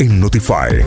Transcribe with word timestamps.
en 0.00 0.18
Notify. 0.18 0.84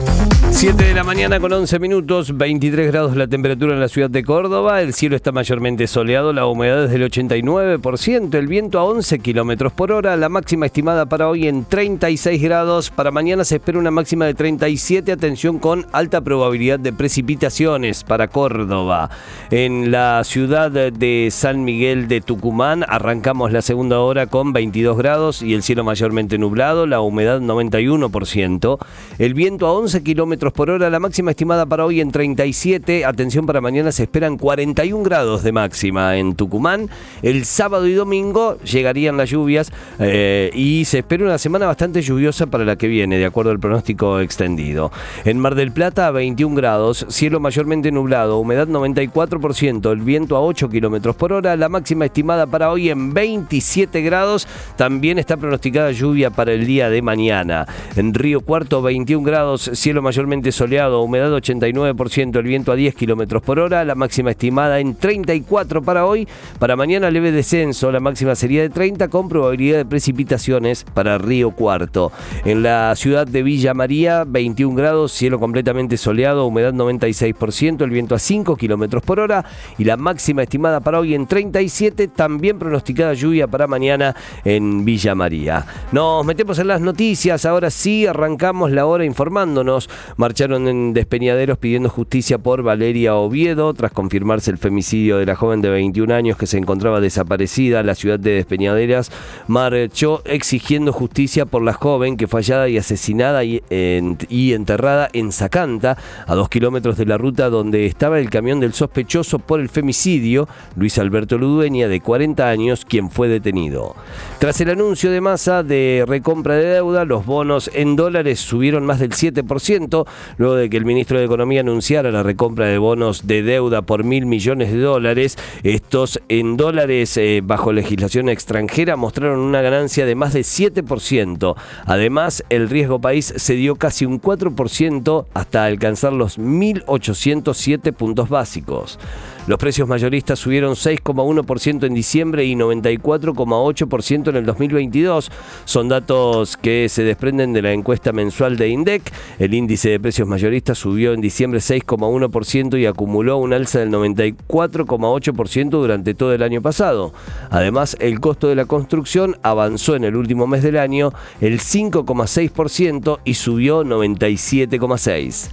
7 0.52 0.84
de 0.84 0.94
la 0.94 1.04
mañana 1.04 1.40
con 1.40 1.54
11 1.54 1.80
minutos, 1.80 2.36
23 2.36 2.88
grados 2.88 3.16
la 3.16 3.28
temperatura 3.28 3.74
en 3.74 3.80
la 3.80 3.88
ciudad 3.88 4.10
de 4.10 4.24
Córdoba, 4.24 4.82
el 4.82 4.94
cielo 4.94 5.16
está 5.16 5.32
mayormente 5.32 5.88
soleado, 5.88 6.34
la 6.34 6.46
humedad 6.46 6.86
es 6.86 6.92
del 6.92 7.10
89%, 7.10 8.34
el 8.34 8.48
viento 8.48 8.80
a 8.80 8.84
11 8.84 9.20
kilómetros 9.20 9.72
por 9.72 9.92
hora, 9.92 10.18
la 10.18 10.30
máxima 10.30 10.66
estimada 10.66 11.06
para 11.06 11.30
hoy 11.30 11.48
en 11.48 11.64
36 11.66 12.42
grados, 12.42 12.90
para 12.90 13.12
mañana 13.12 13.46
se 13.46 13.58
espera 13.58 13.78
una 13.78 13.92
máxima 13.92 14.26
de 14.26 14.34
37, 14.34 15.12
atención 15.12 15.60
con 15.60 15.86
alta 15.92 16.22
probabilidad 16.22 16.80
de 16.80 16.92
precipitaciones 16.92 18.04
para 18.04 18.28
Córdoba. 18.28 19.10
En 19.52 19.92
la 19.92 20.24
ciudad 20.24 20.72
de 20.72 21.30
San 21.32 21.64
Miguel 21.64 22.08
de 22.08 22.22
Tucumán 22.22 22.84
arrancamos 22.88 23.52
la 23.52 23.62
segunda 23.62 24.00
hora 24.00 24.28
con 24.28 24.54
22 24.54 24.98
grados 24.98 25.42
y 25.44 25.54
el 25.54 25.64
cielo 25.64 25.84
mayormente 25.84 26.38
nublado, 26.38 26.88
la 26.88 27.00
humedad 27.00 27.40
91%. 27.40 28.80
El 29.20 29.34
viento 29.34 29.68
a 29.68 29.74
11 29.74 30.04
kilómetros 30.04 30.54
por 30.54 30.70
hora, 30.70 30.90
la 30.90 31.00
máxima 31.00 31.32
estimada 31.32 31.66
para 31.66 31.86
hoy 31.86 32.02
en 32.02 32.12
37. 32.12 33.06
Atención 33.06 33.46
para 33.46 33.62
mañana, 33.62 33.92
se 33.92 34.04
esperan 34.04 34.38
41 34.38 35.04
grados 35.04 35.44
de 35.44 35.52
máxima 35.52 36.18
en 36.18 36.36
Tucumán. 36.36 36.90
El 37.22 37.46
sábado 37.46 37.88
y 37.88 37.94
domingo 37.94 38.58
llegarían 38.60 39.18
las 39.18 39.30
lluvias 39.30 39.72
eh, 40.00 40.52
y 40.54 40.86
se 40.86 41.00
espera 41.00 41.24
una 41.24 41.38
semana 41.38 41.66
bastante 41.66 42.02
lluviosa 42.02 42.48
para 42.48 42.66
la 42.66 42.76
que 42.76 42.88
viene, 42.88 43.18
de 43.18 43.26
acuerdo 43.26 43.52
al 43.52 43.60
pronóstico 43.60 44.20
extendido. 44.20 44.92
En 45.26 45.40
Mar 45.40 45.56
del 45.56 45.72
Plata, 45.72 46.12
21 46.12 46.56
grados, 46.56 47.06
cielo 47.10 47.40
mayormente 47.40 47.92
nublado, 47.92 48.40
humedad 48.40 48.68
94%, 48.68 49.92
el 49.92 50.02
viento 50.02 50.36
a 50.36 50.42
8 50.42 50.70
kilómetros 50.70 51.16
por 51.16 51.34
hora, 51.34 51.56
la 51.56 51.70
máxima 51.70 52.06
estimada 52.06 52.46
para 52.46 52.72
hoy 52.72 52.90
en 52.90 53.14
27 53.14 54.02
grados. 54.02 54.48
También 54.76 55.20
está 55.20 55.38
pronosticada 55.38 55.92
lluvia 55.92 56.30
para 56.30 56.54
el 56.54 56.66
día 56.66 56.90
de 56.90 57.02
mañana. 57.02 57.66
En 57.96 58.14
Río 58.14 58.42
Cuarto, 58.42 58.82
21 58.88 59.22
grados, 59.26 59.70
cielo 59.74 60.02
mayormente 60.02 60.54
soleado, 60.54 61.02
humedad 61.02 61.30
89%, 61.30 62.38
el 62.38 62.44
viento 62.44 62.72
a 62.72 62.76
10 62.76 62.96
kilómetros 62.96 63.42
por 63.42 63.60
hora, 63.60 63.84
la 63.84 63.96
máxima 63.96 64.32
estimada 64.32 64.80
en 64.80 64.96
34 64.96 65.82
para 65.82 66.06
hoy. 66.06 66.26
Para 66.58 66.78
mañana, 66.78 67.12
leve 67.12 67.34
descenso, 67.34 67.92
la 67.92 68.00
máxima 68.00 68.34
sería 68.34 68.62
de 68.62 68.70
30 68.70 69.10
con 69.10 69.28
probabilidad 69.28 69.80
de 69.80 69.86
precipitaciones 69.86 70.86
para 70.94 71.18
Río 71.18 71.52
Cuarto. 71.52 72.14
En 72.46 72.64
la 72.64 72.96
ciudad 72.96 73.28
de 73.28 73.44
Villa 73.44 73.74
María, 73.74 74.24
21 74.26 74.74
grados, 74.74 75.12
cielo 75.12 75.38
completamente 75.38 75.98
soleado, 75.98 76.46
humedad 76.46 76.74
96%, 76.74 77.84
el 77.84 77.90
viento 77.90 78.16
a 78.16 78.20
5 78.20 78.56
kilómetros 78.56 79.04
por 79.04 79.20
hora 79.20 79.44
y 79.78 79.84
la 79.84 79.98
máxima 79.98 80.44
estimada 80.44 80.80
para 80.80 81.00
hoy 81.00 81.14
en 81.14 81.28
37, 81.28 82.08
también 82.08 82.58
pronosticada 82.58 83.14
lluvia 83.16 83.48
para 83.48 83.68
mañana 83.68 84.16
en 84.46 84.86
Villa 84.86 85.14
María. 85.14 85.66
Nos 85.92 86.26
metemos 86.26 86.58
en 86.60 86.68
las 86.68 86.80
noticias, 86.80 87.46
ahora 87.46 87.70
sí 87.70 88.08
arrancamos 88.08 88.72
la 88.72 88.77
hora 88.86 89.06
informándonos. 89.06 89.90
Marcharon 90.18 90.68
en 90.68 90.94
despeñaderos 90.94 91.58
pidiendo 91.58 91.90
justicia 91.90 92.38
por 92.38 92.64
Valeria 92.64 93.16
Oviedo 93.16 93.74
tras 93.74 93.92
confirmarse 93.92 94.52
el 94.52 94.58
femicidio 94.58 95.18
de 95.18 95.26
la 95.26 95.36
joven 95.36 95.62
de 95.62 95.70
21 95.70 96.14
años 96.14 96.38
que 96.38 96.48
se 96.48 96.58
encontraba 96.58 97.00
desaparecida. 97.00 97.84
La 97.84 97.96
ciudad 97.96 98.20
de 98.20 98.32
Despeñaderas 98.32 99.12
marchó 99.48 100.22
exigiendo 100.26 100.94
justicia 100.94 101.46
por 101.46 101.62
la 101.62 101.74
joven 101.74 102.18
que 102.18 102.28
fue 102.28 102.42
hallada 102.42 102.70
y 102.70 102.78
asesinada 102.78 103.44
y, 103.44 103.64
y 103.70 104.54
enterrada 104.54 105.10
en 105.14 105.32
Zacanta, 105.32 105.98
a 106.26 106.36
dos 106.36 106.50
kilómetros 106.50 106.98
de 106.98 107.06
la 107.06 107.18
ruta 107.18 107.50
donde 107.50 107.86
estaba 107.86 108.20
el 108.20 108.30
camión 108.30 108.60
del 108.60 108.74
sospechoso 108.74 109.40
por 109.40 109.60
el 109.60 109.70
femicidio, 109.70 110.48
Luis 110.76 110.98
Alberto 111.00 111.38
Ludueña, 111.38 111.88
de 111.88 112.02
40 112.02 112.48
años, 112.48 112.86
quien 112.86 113.10
fue 113.10 113.28
detenido. 113.28 113.96
Tras 114.40 114.60
el 114.62 114.70
anuncio 114.70 115.12
de 115.12 115.22
masa 115.22 115.64
de 115.64 116.04
recompra 116.08 116.56
de 116.56 116.66
deuda, 116.66 117.06
los 117.06 117.26
bonos 117.26 117.72
en 117.74 117.96
dólares 117.96 118.40
subieron 118.40 118.67
más 118.76 119.00
del 119.00 119.12
7%, 119.12 120.06
luego 120.38 120.56
de 120.56 120.70
que 120.70 120.78
el 120.78 120.86
ministro 120.86 121.18
de 121.20 121.26
Economía 121.26 121.62
anunciara 121.62 122.12
la 122.12 122.24
recompra 122.24 122.66
de 122.68 122.78
bonos 122.78 123.28
de 123.28 123.44
deuda 123.44 123.82
por 123.82 124.04
mil 124.04 124.26
millones 124.26 124.72
de 124.72 124.80
dólares. 124.80 125.38
Estos 125.64 126.20
en 126.30 126.58
dólares 126.58 127.18
eh, 127.18 127.42
bajo 127.44 127.72
legislación 127.72 128.30
extranjera 128.30 128.96
mostraron 128.96 129.40
una 129.40 129.62
ganancia 129.62 130.06
de 130.06 130.16
más 130.16 130.34
de 130.34 130.42
7%. 130.42 131.56
Además, 131.86 132.44
el 132.50 132.70
riesgo 132.70 133.00
país 133.00 133.34
se 133.36 133.54
dio 133.54 133.76
casi 133.76 134.06
un 134.06 134.22
4% 134.22 135.26
hasta 135.34 135.66
alcanzar 135.66 136.14
los 136.14 136.38
1.807 136.38 137.94
puntos 137.94 138.30
básicos. 138.30 139.00
Los 139.48 139.60
precios 139.60 139.88
mayoristas 139.88 140.40
subieron 140.40 140.74
6,1% 140.74 141.86
en 141.86 141.94
diciembre 141.94 142.44
y 142.44 142.54
94,8% 142.56 144.28
en 144.28 144.36
el 144.36 144.46
2022. 144.46 145.32
Son 145.64 145.88
datos 145.88 146.58
que 146.58 146.90
se 146.90 147.04
desprenden 147.04 147.54
de 147.54 147.62
la 147.62 147.72
encuesta 147.72 148.12
mensual 148.12 148.57
de 148.58 148.70
INDEC. 148.70 149.12
El 149.40 149.54
índice 149.54 149.90
de 149.90 150.00
precios 150.00 150.28
mayoristas 150.28 150.78
subió 150.78 151.14
en 151.14 151.22
diciembre 151.22 151.60
6,1% 151.60 152.80
y 152.80 152.86
acumuló 152.86 153.38
un 153.38 153.54
alza 153.54 153.80
del 153.80 153.92
94,8% 153.92 155.70
durante 155.70 156.14
todo 156.14 156.34
el 156.34 156.44
año 156.44 156.62
pasado. 156.62 157.14
Además, 157.50 157.96
el 158.00 158.20
costo 158.20 158.48
de 158.48 158.56
la 158.56 158.66
construcción 158.66 159.38
avanzó 159.44 159.96
en 159.96 160.04
el 160.04 160.16
último 160.16 160.48
mes 160.48 160.64
del 160.64 160.78
año 160.78 161.12
el 161.40 161.60
5,6% 161.60 163.20
y 163.24 163.34
subió 163.36 163.84
97,6%. 163.84 165.50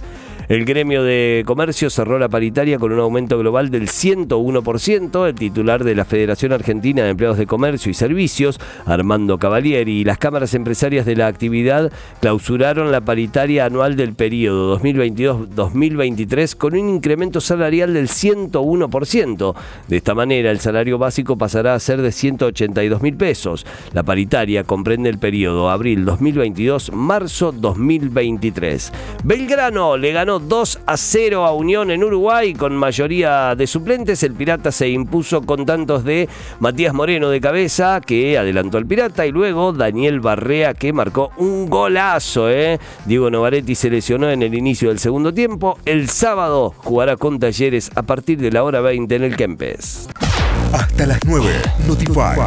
El 0.47 0.63
gremio 0.63 1.03
de 1.03 1.43
comercio 1.45 1.89
cerró 1.89 2.19
la 2.19 2.29
paritaria 2.29 2.77
con 2.77 2.91
un 2.91 2.99
aumento 2.99 3.39
global 3.39 3.71
del 3.71 3.87
101%. 3.87 5.27
El 5.27 5.33
titular 5.35 5.83
de 5.83 5.95
la 5.95 6.05
Federación 6.05 6.53
Argentina 6.53 7.03
de 7.03 7.09
Empleados 7.09 7.39
de 7.39 7.47
Comercio 7.47 7.89
y 7.89 7.95
Servicios, 7.95 8.59
Armando 8.85 9.39
Cavalieri, 9.39 10.01
y 10.01 10.03
las 10.03 10.19
cámaras 10.19 10.53
empresarias 10.53 11.07
de 11.07 11.15
la 11.15 11.25
actividad 11.25 11.91
clausuraron 12.21 12.91
la 12.91 13.01
paritaria 13.01 13.65
anual 13.65 13.95
del 13.95 14.13
periodo 14.13 14.79
2022-2023 14.79 16.55
con 16.55 16.73
un 16.73 16.89
incremento 16.89 17.41
salarial 17.41 17.95
del 17.95 18.07
101%. 18.07 19.55
De 19.87 19.97
esta 19.97 20.13
manera, 20.13 20.51
el 20.51 20.59
salario 20.59 20.99
básico 20.99 21.37
pasará 21.37 21.73
a 21.73 21.79
ser 21.79 22.03
de 22.03 22.11
182 22.11 23.01
mil 23.01 23.15
pesos. 23.15 23.65
La 23.93 24.03
paritaria 24.03 24.63
comprende 24.63 25.09
el 25.09 25.17
periodo 25.17 25.71
abril 25.71 26.05
2022-marzo 26.05 27.51
2023. 27.51 28.91
Belgrano 29.23 29.97
le 29.97 30.11
ganó 30.35 30.39
2 30.39 30.79
a 30.85 30.97
0 30.97 31.45
a 31.45 31.53
Unión 31.53 31.91
en 31.91 32.03
Uruguay 32.03 32.53
con 32.53 32.75
mayoría 32.75 33.55
de 33.55 33.67
suplentes. 33.67 34.23
El 34.23 34.33
Pirata 34.33 34.71
se 34.71 34.89
impuso 34.89 35.41
con 35.41 35.65
tantos 35.65 36.03
de 36.03 36.27
Matías 36.59 36.93
Moreno 36.93 37.29
de 37.29 37.41
cabeza, 37.41 38.01
que 38.01 38.37
adelantó 38.37 38.77
al 38.77 38.85
Pirata, 38.85 39.25
y 39.25 39.31
luego 39.31 39.73
Daniel 39.73 40.19
Barrea, 40.19 40.73
que 40.73 40.93
marcó 40.93 41.31
un 41.37 41.69
golazo. 41.69 42.49
¿eh? 42.49 42.79
Diego 43.05 43.29
Novaretti 43.29 43.75
se 43.75 43.89
lesionó 43.89 44.29
en 44.29 44.41
el 44.41 44.53
inicio 44.53 44.89
del 44.89 44.99
segundo 44.99 45.33
tiempo. 45.33 45.77
El 45.85 46.09
sábado 46.09 46.73
jugará 46.77 47.17
con 47.17 47.39
Talleres 47.39 47.91
a 47.95 48.03
partir 48.03 48.39
de 48.39 48.51
la 48.51 48.63
hora 48.63 48.81
20 48.81 49.15
en 49.15 49.23
el 49.23 49.35
Kempes. 49.35 50.07
Hasta 50.73 51.05
las 51.05 51.19
9, 51.25 51.49
Notify. 51.87 52.39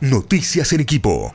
Noticias 0.00 0.72
en 0.72 0.80
equipo. 0.80 1.32